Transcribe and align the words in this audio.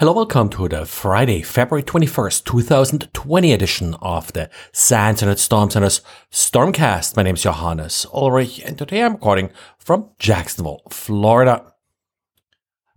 Hello, 0.00 0.12
welcome 0.12 0.48
to 0.50 0.68
the 0.68 0.86
Friday, 0.86 1.42
February 1.42 1.82
21st, 1.82 2.44
2020 2.44 3.52
edition 3.52 3.94
of 3.94 4.32
the 4.32 4.48
SANS 4.70 5.22
Internet 5.22 5.40
Storm 5.40 5.70
Center's 5.70 6.02
Stormcast. 6.30 7.16
My 7.16 7.24
name 7.24 7.34
is 7.34 7.42
Johannes 7.42 8.06
Ulrich 8.14 8.60
and 8.60 8.78
today 8.78 9.02
I'm 9.02 9.14
recording 9.14 9.50
from 9.76 10.10
Jacksonville, 10.20 10.82
Florida. 10.88 11.74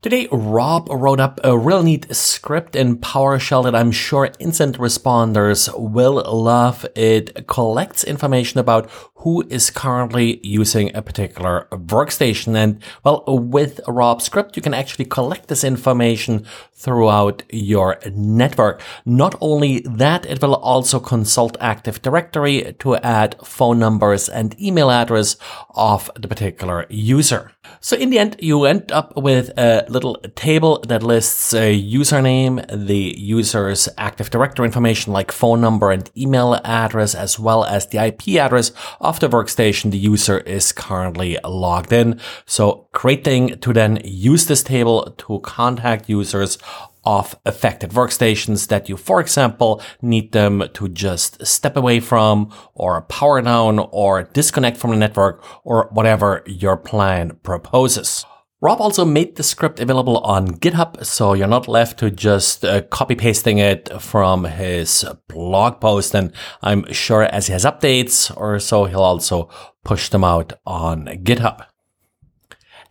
Today, 0.02 0.28
Rob 0.32 0.88
wrote 0.90 1.20
up 1.20 1.40
a 1.44 1.56
real 1.56 1.84
neat 1.84 2.12
script 2.16 2.76
in 2.76 2.98
PowerShell 2.98 3.66
that 3.66 3.76
I'm 3.76 3.92
sure 3.92 4.32
incident 4.40 4.80
responders 4.80 5.70
will 5.78 6.24
love. 6.26 6.88
It 6.96 7.46
collects 7.46 8.04
information 8.04 8.60
about 8.60 8.90
who 9.18 9.44
is 9.50 9.70
currently 9.70 10.40
using 10.42 10.90
a 10.96 11.04
particular 11.04 11.68
workstation. 11.72 12.56
And 12.56 12.82
well, 13.04 13.24
with 13.28 13.80
Rob's 13.88 14.26
script, 14.26 14.56
you 14.56 14.64
can 14.64 14.74
actually 14.74 15.06
collect 15.06 15.50
this 15.50 15.64
information 15.64 16.48
throughout 16.74 17.44
your 17.52 18.00
network. 18.12 18.82
Not 19.06 19.36
only 19.40 19.82
that, 19.82 20.26
it 20.26 20.42
will 20.42 20.56
also 20.56 21.00
consult 21.00 21.58
Active 21.60 22.02
Directory 22.02 22.76
to 22.80 22.96
add 22.96 23.36
phone 23.46 23.78
numbers 23.78 24.28
and 24.28 24.60
email 24.60 24.90
address 24.90 25.38
of 25.76 26.10
the 26.16 26.28
particular 26.28 26.88
user. 26.90 27.52
So 27.80 27.96
in 27.96 28.10
the 28.10 28.18
end, 28.18 28.38
you 28.40 28.66
end 28.66 28.92
up 28.92 29.16
with 29.16 29.52
a 29.58 29.86
little 29.92 30.16
table 30.36 30.80
that 30.88 31.04
lists 31.04 31.54
a 31.54 31.80
username, 31.80 32.66
the 32.88 33.16
user's 33.18 33.90
Active 33.98 34.30
Directory 34.30 34.66
information 34.66 35.14
like 35.14 35.32
phone 35.32 35.62
number 35.62 35.92
and 35.92 36.10
email 36.18 36.60
address, 36.64 37.14
as 37.14 37.38
well 37.38 37.66
as 37.66 37.88
the 37.88 37.98
IP 37.98 38.40
address 38.40 38.72
of 39.00 39.20
the 39.20 39.30
workstation 39.30 39.92
the 39.92 39.98
user 39.98 40.40
is 40.40 40.72
currently 40.72 41.38
logged 41.44 41.92
in. 41.92 42.20
So 42.46 42.88
great 42.94 43.24
thing 43.24 43.60
to 43.60 43.74
then 43.74 44.00
use 44.04 44.46
this 44.46 44.64
table 44.64 45.14
to 45.18 45.40
contact 45.40 46.10
users 46.10 46.58
of 47.04 47.36
affected 47.46 47.92
workstations 47.92 48.68
that 48.68 48.88
you, 48.88 48.96
for 48.96 49.20
example, 49.20 49.82
need 50.02 50.32
them 50.32 50.64
to 50.74 50.88
just 50.88 51.46
step 51.46 51.76
away 51.76 52.00
from 52.00 52.52
or 52.76 53.02
power 53.04 53.42
down 53.42 53.80
or 53.92 54.24
disconnect 54.24 54.78
from 54.78 54.92
the 54.92 54.98
network 54.98 55.44
or 55.66 55.90
whatever 55.92 56.44
your 56.46 56.78
plan 56.78 57.38
proposes. 57.44 58.26
Rob 58.64 58.80
also 58.80 59.04
made 59.06 59.38
the 59.38 59.44
script 59.44 59.80
available 59.80 60.20
on 60.20 60.48
GitHub, 60.60 61.04
so 61.04 61.34
you're 61.34 61.48
not 61.48 61.68
left 61.68 61.98
to 61.98 62.12
just 62.12 62.64
uh, 62.64 62.82
copy 62.84 63.16
pasting 63.16 63.58
it 63.58 63.90
from 64.00 64.44
his 64.44 65.04
blog 65.28 65.82
post. 65.82 66.14
And 66.14 66.32
I'm 66.62 66.86
sure 66.94 67.24
as 67.24 67.48
he 67.48 67.54
has 67.54 67.66
updates 67.66 68.32
or 68.38 68.60
so, 68.60 68.86
he'll 68.86 69.02
also 69.02 69.50
push 69.84 70.10
them 70.10 70.24
out 70.24 70.54
on 70.64 71.06
GitHub. 71.06 71.66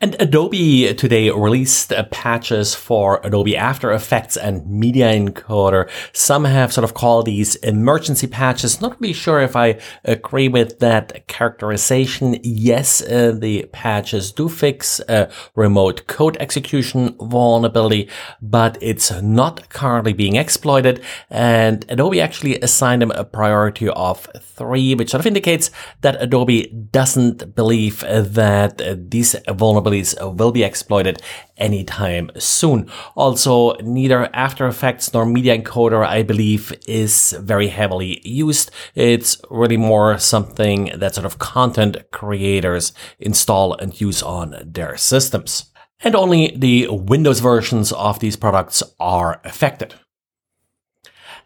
And 0.02 0.16
Adobe 0.18 0.94
today 0.94 1.28
released 1.28 1.92
uh, 1.92 2.04
patches 2.04 2.74
for 2.74 3.20
Adobe 3.22 3.54
After 3.54 3.92
Effects 3.92 4.34
and 4.34 4.66
Media 4.66 5.12
Encoder. 5.12 5.90
Some 6.14 6.46
have 6.46 6.72
sort 6.72 6.84
of 6.84 6.94
called 6.94 7.26
these 7.26 7.56
emergency 7.56 8.26
patches. 8.26 8.80
Not 8.80 8.98
really 8.98 9.12
sure 9.12 9.40
if 9.40 9.56
I 9.56 9.78
agree 10.02 10.48
with 10.48 10.78
that 10.78 11.26
characterization. 11.26 12.38
Yes, 12.42 13.02
uh, 13.02 13.36
the 13.38 13.66
patches 13.72 14.32
do 14.32 14.48
fix 14.48 15.00
a 15.06 15.30
remote 15.54 16.06
code 16.06 16.38
execution 16.38 17.14
vulnerability, 17.20 18.08
but 18.40 18.78
it's 18.80 19.10
not 19.20 19.68
currently 19.68 20.14
being 20.14 20.36
exploited. 20.36 21.02
And 21.28 21.84
Adobe 21.90 22.22
actually 22.22 22.58
assigned 22.60 23.02
them 23.02 23.10
a 23.10 23.22
priority 23.22 23.90
of 23.90 24.26
three, 24.40 24.94
which 24.94 25.10
sort 25.10 25.20
of 25.20 25.26
indicates 25.26 25.70
that 26.00 26.22
Adobe 26.22 26.68
doesn't 26.90 27.54
believe 27.54 28.00
that 28.00 28.80
uh, 28.80 28.96
these 28.96 29.34
vulnerabilities 29.46 29.89
will 30.20 30.52
be 30.52 30.62
exploited 30.62 31.22
anytime 31.56 32.30
soon. 32.38 32.90
Also, 33.14 33.74
neither 33.82 34.28
After 34.34 34.66
Effects 34.66 35.12
nor 35.12 35.26
Media 35.26 35.58
Encoder, 35.58 36.06
I 36.06 36.22
believe, 36.22 36.72
is 36.86 37.36
very 37.40 37.68
heavily 37.68 38.20
used. 38.24 38.70
It's 38.94 39.40
really 39.50 39.76
more 39.76 40.18
something 40.18 40.92
that 40.96 41.14
sort 41.14 41.26
of 41.26 41.38
content 41.38 41.96
creators 42.10 42.92
install 43.18 43.74
and 43.74 44.00
use 44.00 44.22
on 44.22 44.56
their 44.64 44.96
systems. 44.96 45.70
And 46.02 46.14
only 46.14 46.56
the 46.56 46.88
Windows 46.88 47.40
versions 47.40 47.92
of 47.92 48.20
these 48.20 48.36
products 48.36 48.82
are 48.98 49.40
affected. 49.44 49.94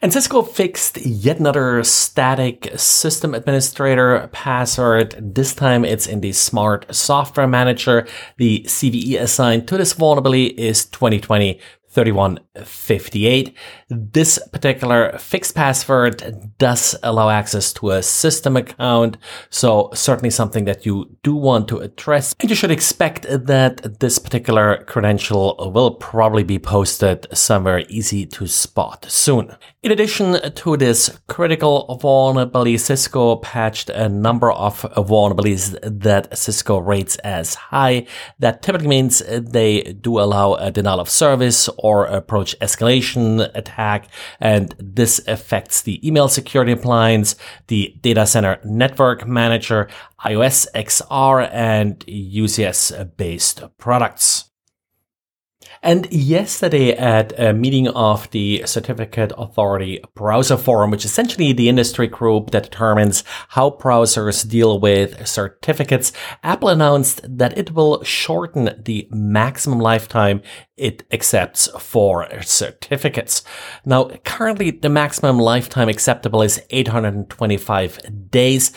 And 0.05 0.13
Cisco 0.13 0.43
fixed 0.43 0.99
yet 0.99 1.39
another 1.39 1.83
static 1.83 2.71
system 2.77 3.33
administrator 3.33 4.29
password. 4.33 5.17
This 5.19 5.55
time 5.55 5.83
it's 5.83 6.07
in 6.07 6.21
the 6.21 6.33
Smart 6.33 6.95
Software 6.95 7.47
Manager. 7.47 8.07
The 8.37 8.65
CVE 8.69 9.19
assigned 9.19 9.67
to 9.69 9.79
this 9.79 9.95
vulnerability 9.95 10.49
is 10.49 10.85
2020 10.85 11.59
3158. 11.95 13.57
This 13.89 14.39
particular 14.53 15.17
fixed 15.19 15.55
password 15.55 16.53
does 16.59 16.97
allow 17.05 17.31
access 17.31 17.73
to 17.75 17.91
a 17.91 18.03
system 18.03 18.57
account. 18.57 19.17
So 19.49 19.91
certainly 19.95 20.31
something 20.31 20.65
that 20.65 20.85
you 20.85 21.17
do 21.23 21.37
want 21.37 21.69
to 21.69 21.79
address. 21.79 22.35
And 22.41 22.51
you 22.51 22.57
should 22.57 22.73
expect 22.73 23.27
that 23.29 24.01
this 24.01 24.19
particular 24.19 24.85
credential 24.85 25.71
will 25.73 25.93
probably 25.95 26.43
be 26.43 26.59
posted 26.59 27.27
somewhere 27.33 27.85
easy 27.89 28.27
to 28.27 28.49
spot 28.49 29.07
soon. 29.09 29.57
In 29.84 29.93
addition 29.93 30.41
to 30.50 30.77
this 30.78 31.11
critical 31.28 31.99
vulnerability, 32.00 32.78
Cisco 32.78 33.37
patched 33.37 33.91
a 33.91 34.09
number 34.09 34.50
of 34.50 34.81
vulnerabilities 34.81 35.78
that 35.83 36.39
Cisco 36.39 36.78
rates 36.78 37.17
as 37.17 37.55
high. 37.55 38.06
That 38.39 38.62
typically 38.62 38.89
means 38.89 39.23
they 39.28 39.83
do 39.83 40.21
allow 40.21 40.55
a 40.55 40.71
denial 40.71 41.00
of 41.00 41.11
service 41.11 41.69
or 41.77 42.06
approach 42.06 42.59
escalation 42.61 43.55
attack. 43.55 44.09
And 44.41 44.75
this 44.78 45.21
affects 45.28 45.83
the 45.83 46.00
email 46.09 46.28
security 46.28 46.73
appliance, 46.73 47.37
the 47.67 47.94
data 48.00 48.25
center 48.25 48.61
network 48.65 49.27
manager, 49.28 49.91
IOS 50.25 50.67
XR, 50.75 51.50
and 51.53 51.99
UCS 52.06 53.19
based 53.19 53.62
products. 53.77 54.49
And 55.84 56.11
yesterday 56.11 56.97
at 56.97 57.39
a 57.39 57.53
meeting 57.53 57.89
of 57.89 58.31
the 58.31 58.62
Certificate 58.65 59.33
Authority 59.37 60.03
Browser 60.15 60.56
Forum, 60.56 60.91
which 60.91 61.05
is 61.05 61.11
essentially 61.11 61.53
the 61.53 61.69
industry 61.69 62.06
group 62.06 62.53
that 62.53 62.62
determines 62.62 63.22
how 63.49 63.69
browsers 63.69 64.49
deal 64.49 64.81
with 64.81 65.27
certificates, 65.28 66.11
Apple 66.43 66.71
announced 66.71 67.21
that 67.28 67.59
it 67.59 67.73
will 67.73 68.03
shorten 68.03 68.71
the 68.83 69.06
maximum 69.11 69.78
lifetime 69.78 70.41
it 70.78 71.05
accepts 71.12 71.69
for 71.78 72.28
certificates. 72.41 73.44
Now, 73.84 74.09
currently 74.25 74.71
the 74.71 74.89
maximum 74.89 75.39
lifetime 75.39 75.91
acceptable 75.91 76.41
is 76.41 76.62
825 76.71 78.31
days. 78.31 78.73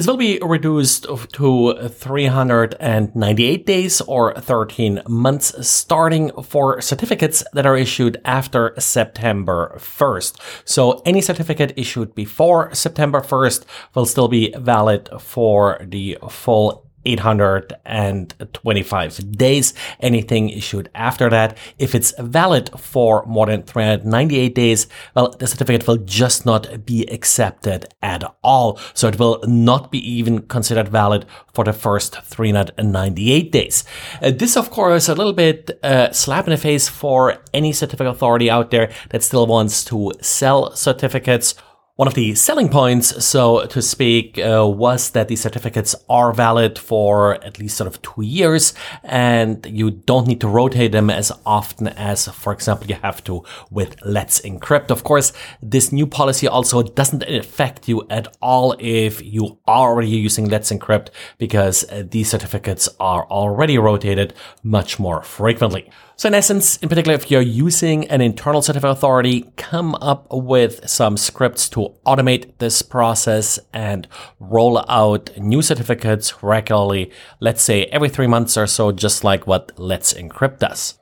This 0.00 0.06
will 0.06 0.16
be 0.16 0.38
reduced 0.40 1.04
to 1.32 1.88
398 1.90 3.66
days 3.66 4.00
or 4.00 4.32
13 4.32 5.02
months 5.06 5.68
starting 5.68 6.30
for 6.42 6.80
certificates 6.80 7.44
that 7.52 7.66
are 7.66 7.76
issued 7.76 8.18
after 8.24 8.72
September 8.78 9.74
1st. 9.76 10.40
So 10.64 11.02
any 11.04 11.20
certificate 11.20 11.74
issued 11.76 12.14
before 12.14 12.74
September 12.74 13.20
1st 13.20 13.66
will 13.94 14.06
still 14.06 14.28
be 14.28 14.54
valid 14.56 15.10
for 15.20 15.84
the 15.86 16.16
full 16.30 16.89
825 17.04 19.36
days. 19.36 19.74
Anything 20.00 20.50
issued 20.50 20.90
after 20.94 21.30
that, 21.30 21.56
if 21.78 21.94
it's 21.94 22.12
valid 22.18 22.70
for 22.78 23.24
more 23.26 23.46
than 23.46 23.62
398 23.62 24.54
days, 24.54 24.86
well, 25.14 25.30
the 25.30 25.46
certificate 25.46 25.86
will 25.86 25.96
just 25.96 26.44
not 26.44 26.84
be 26.84 27.06
accepted 27.06 27.86
at 28.02 28.24
all. 28.42 28.78
So 28.94 29.08
it 29.08 29.18
will 29.18 29.42
not 29.46 29.90
be 29.90 29.98
even 29.98 30.42
considered 30.42 30.88
valid 30.88 31.26
for 31.52 31.64
the 31.64 31.72
first 31.72 32.20
398 32.22 33.52
days. 33.52 33.84
Uh, 34.22 34.30
this, 34.30 34.56
of 34.56 34.70
course, 34.70 35.08
a 35.08 35.14
little 35.14 35.32
bit 35.32 35.78
uh, 35.82 36.12
slap 36.12 36.46
in 36.46 36.50
the 36.50 36.56
face 36.56 36.88
for 36.88 37.38
any 37.52 37.72
certificate 37.72 38.06
authority 38.06 38.50
out 38.50 38.70
there 38.70 38.90
that 39.10 39.22
still 39.22 39.46
wants 39.46 39.84
to 39.84 40.12
sell 40.20 40.74
certificates 40.74 41.54
one 42.00 42.08
of 42.08 42.14
the 42.14 42.34
selling 42.34 42.70
points, 42.70 43.22
so 43.22 43.66
to 43.66 43.82
speak, 43.82 44.38
uh, 44.38 44.66
was 44.66 45.10
that 45.10 45.28
these 45.28 45.42
certificates 45.42 45.94
are 46.08 46.32
valid 46.32 46.78
for 46.78 47.34
at 47.44 47.58
least 47.58 47.76
sort 47.76 47.86
of 47.86 48.00
two 48.00 48.22
years, 48.22 48.72
and 49.04 49.66
you 49.66 49.90
don't 49.90 50.26
need 50.26 50.40
to 50.40 50.48
rotate 50.48 50.92
them 50.92 51.10
as 51.10 51.30
often 51.44 51.88
as, 51.88 52.26
for 52.28 52.54
example, 52.54 52.86
you 52.86 52.94
have 53.02 53.22
to 53.22 53.44
with 53.70 53.96
Let's 54.02 54.40
Encrypt. 54.40 54.90
Of 54.90 55.04
course, 55.04 55.34
this 55.60 55.92
new 55.92 56.06
policy 56.06 56.48
also 56.48 56.82
doesn't 56.82 57.22
affect 57.24 57.86
you 57.86 58.06
at 58.08 58.34
all 58.40 58.74
if 58.78 59.22
you 59.22 59.58
are 59.66 59.90
already 59.90 60.08
using 60.08 60.48
Let's 60.48 60.72
Encrypt, 60.72 61.08
because 61.36 61.84
uh, 61.90 62.04
these 62.10 62.30
certificates 62.30 62.88
are 62.98 63.26
already 63.26 63.76
rotated 63.76 64.32
much 64.62 64.98
more 64.98 65.22
frequently. 65.22 65.90
So 66.16 66.28
in 66.28 66.34
essence, 66.34 66.76
in 66.78 66.90
particular, 66.90 67.14
if 67.14 67.30
you're 67.30 67.40
using 67.40 68.06
an 68.08 68.20
internal 68.20 68.60
certificate 68.60 68.90
authority, 68.90 69.50
come 69.56 69.94
up 70.02 70.26
with 70.30 70.86
some 70.86 71.16
scripts 71.16 71.66
to 71.70 71.89
automate 72.06 72.58
this 72.58 72.82
process 72.82 73.58
and 73.72 74.06
roll 74.38 74.84
out 74.88 75.36
new 75.38 75.62
certificates 75.62 76.42
regularly, 76.42 77.10
let's 77.40 77.62
say 77.62 77.84
every 77.86 78.08
three 78.08 78.26
months 78.26 78.56
or 78.56 78.66
so, 78.66 78.92
just 78.92 79.24
like 79.24 79.46
what 79.46 79.72
Let's 79.78 80.14
Encrypt 80.14 80.58
does. 80.58 80.98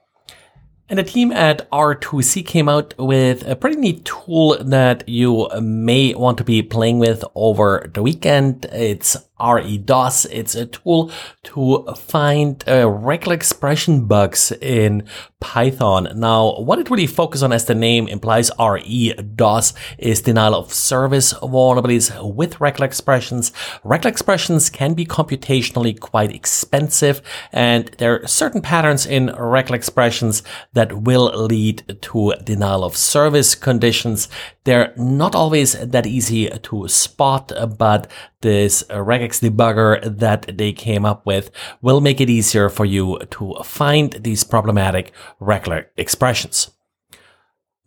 And 0.91 0.99
the 0.99 1.05
team 1.05 1.33
at 1.33 1.71
R2C 1.71 2.47
came 2.47 2.67
out 2.67 2.95
with 2.99 3.47
a 3.47 3.55
pretty 3.55 3.77
neat 3.77 4.07
tool 4.07 4.57
that 4.59 5.07
you 5.07 5.49
may 5.61 6.15
want 6.15 6.39
to 6.39 6.45
be 6.45 6.63
playing 6.63 6.99
with 6.99 7.23
over 7.35 7.91
the 7.93 8.03
weekend. 8.03 8.65
It's 8.73 9.15
REDOS. 9.41 10.27
It's 10.31 10.55
a 10.55 10.67
tool 10.67 11.11
to 11.45 11.87
find 11.97 12.63
uh, 12.69 12.89
regular 12.89 13.35
expression 13.35 14.07
bugs 14.07 14.53
in 14.61 15.07
Python. 15.41 16.09
Now, 16.17 16.59
what 16.61 16.79
it 16.79 16.91
really 16.91 17.07
focuses 17.07 17.43
on, 17.43 17.53
as 17.53 17.67
the 17.67 17.75
name 17.75 18.09
implies, 18.09 18.51
REDOS 18.59 19.73
is 19.97 20.23
denial 20.23 20.55
of 20.55 20.73
service 20.73 21.33
vulnerabilities 21.35 22.35
with 22.35 22.61
regular 22.61 22.87
expressions. 22.87 23.53
Regular 23.85 24.11
expressions 24.11 24.69
can 24.69 24.95
be 24.95 25.07
computationally 25.07 25.99
quite 25.99 26.35
expensive, 26.35 27.23
and 27.53 27.87
there 27.99 28.21
are 28.21 28.27
certain 28.27 28.61
patterns 28.61 29.07
in 29.07 29.35
regular 29.37 29.77
expressions 29.77 30.43
that 30.73 31.03
will 31.03 31.33
lead 31.47 31.99
to 32.03 32.35
denial 32.43 32.83
of 32.83 32.97
service 32.97 33.55
conditions. 33.55 34.29
They're 34.65 34.93
not 34.97 35.35
always 35.35 35.73
that 35.73 36.07
easy 36.07 36.49
to 36.49 36.89
spot, 36.89 37.53
but 37.79 38.11
this 38.41 38.85
regex 39.29 39.41
debugger 39.41 40.19
that 40.19 40.57
they 40.57 40.73
came 40.73 41.05
up 41.05 41.25
with 41.27 41.51
will 41.83 42.01
make 42.01 42.21
it 42.21 42.31
easier 42.31 42.69
for 42.69 42.85
you 42.85 43.19
to 43.31 43.55
find 43.65 44.13
these 44.13 44.45
problematic 44.45 45.13
regular 45.41 45.91
expressions. 45.97 46.71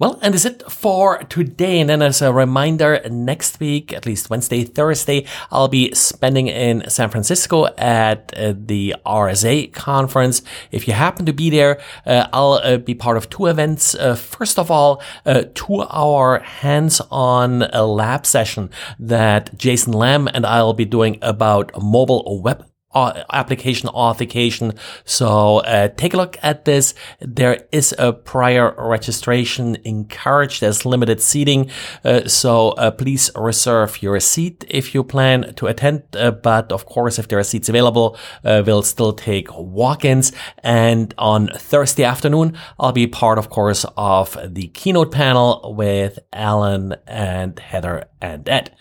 Well, 0.01 0.17
and 0.23 0.33
is 0.33 0.45
it 0.45 0.63
for 0.63 1.19
today. 1.25 1.79
And 1.79 1.87
then 1.87 2.01
as 2.01 2.23
a 2.23 2.33
reminder, 2.33 2.99
next 3.07 3.59
week, 3.59 3.93
at 3.93 4.07
least 4.07 4.31
Wednesday, 4.31 4.63
Thursday, 4.63 5.27
I'll 5.51 5.67
be 5.67 5.93
spending 5.93 6.47
in 6.47 6.89
San 6.89 7.11
Francisco 7.11 7.67
at 7.77 8.33
uh, 8.35 8.55
the 8.57 8.95
RSA 9.05 9.71
conference. 9.73 10.41
If 10.71 10.87
you 10.87 10.95
happen 10.95 11.27
to 11.27 11.33
be 11.33 11.51
there, 11.51 11.79
uh, 12.07 12.25
I'll 12.33 12.53
uh, 12.53 12.77
be 12.77 12.95
part 12.95 13.15
of 13.15 13.29
two 13.29 13.45
events. 13.45 13.93
Uh, 13.93 14.15
first 14.15 14.57
of 14.57 14.71
all, 14.71 15.03
a 15.23 15.43
two 15.43 15.83
hour 15.83 16.39
hands-on 16.39 17.59
lab 17.59 18.25
session 18.25 18.71
that 18.97 19.55
Jason 19.55 19.93
Lam 19.93 20.27
and 20.33 20.47
I'll 20.47 20.73
be 20.73 20.85
doing 20.85 21.19
about 21.21 21.79
mobile 21.79 22.41
web 22.41 22.70
application 22.95 23.89
authentication. 23.89 24.73
So 25.05 25.59
uh, 25.59 25.89
take 25.89 26.13
a 26.13 26.17
look 26.17 26.37
at 26.41 26.65
this. 26.65 26.93
There 27.19 27.65
is 27.71 27.95
a 27.97 28.13
prior 28.13 28.75
registration 28.77 29.77
encouraged. 29.83 30.61
There's 30.61 30.85
limited 30.85 31.21
seating. 31.21 31.69
Uh, 32.03 32.27
so 32.27 32.69
uh, 32.71 32.91
please 32.91 33.31
reserve 33.35 34.01
your 34.01 34.19
seat 34.19 34.65
if 34.67 34.93
you 34.93 35.03
plan 35.03 35.53
to 35.55 35.67
attend. 35.67 36.03
Uh, 36.15 36.31
but 36.31 36.71
of 36.71 36.85
course, 36.85 37.19
if 37.19 37.27
there 37.27 37.39
are 37.39 37.43
seats 37.43 37.69
available, 37.69 38.17
uh, 38.43 38.63
we'll 38.65 38.83
still 38.83 39.13
take 39.13 39.47
walk-ins. 39.57 40.31
And 40.63 41.13
on 41.17 41.47
Thursday 41.47 42.03
afternoon, 42.03 42.57
I'll 42.79 42.91
be 42.91 43.07
part, 43.07 43.37
of 43.37 43.49
course, 43.49 43.85
of 43.97 44.37
the 44.43 44.67
keynote 44.67 45.11
panel 45.11 45.73
with 45.75 46.19
Alan 46.33 46.95
and 47.07 47.57
Heather 47.59 48.05
and 48.21 48.47
Ed. 48.47 48.75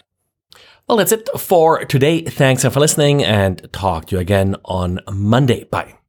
Well, 0.90 0.96
that's 0.96 1.12
it 1.12 1.28
for 1.38 1.84
today. 1.84 2.22
Thanks 2.22 2.64
for 2.64 2.80
listening 2.80 3.22
and 3.22 3.72
talk 3.72 4.06
to 4.06 4.16
you 4.16 4.20
again 4.20 4.56
on 4.64 4.98
Monday. 5.08 5.62
Bye. 5.62 5.99